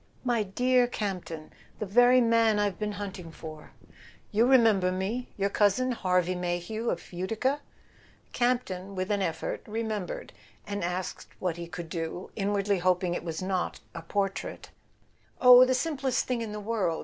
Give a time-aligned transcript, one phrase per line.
[0.23, 3.73] "My dear Campton—the very man I've been hunt¬ ing for!
[4.31, 7.61] You remember me—your cousin Harvey May hew of Utica?"
[8.33, 10.33] Campton, with an effort, remembered,
[10.65, 14.71] and asked what he could do, inwardly hoping it was not a por¬ trait.
[15.39, 16.99] "Oh, the simplest thing in the world.